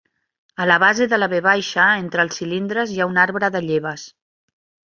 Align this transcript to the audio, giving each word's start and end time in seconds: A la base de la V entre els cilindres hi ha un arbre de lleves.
A 0.63 0.65
la 0.69 0.77
base 0.83 1.07
de 1.11 1.19
la 1.19 1.27
V 1.33 1.51
entre 1.85 2.25
els 2.25 2.39
cilindres 2.43 2.97
hi 2.97 2.99
ha 3.05 3.09
un 3.15 3.23
arbre 3.27 3.53
de 3.59 3.65
lleves. 3.69 4.11